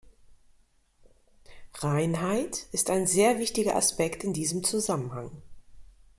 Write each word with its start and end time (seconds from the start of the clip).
Reinheit 1.75 2.65
ist 2.71 2.89
ein 2.89 3.05
sehr 3.05 3.37
wichtiger 3.37 3.75
Aspekt 3.75 4.23
in 4.23 4.33
diesem 4.33 4.63
Zusammenhang. 4.63 5.31